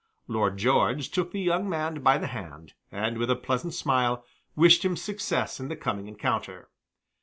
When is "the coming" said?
5.67-6.07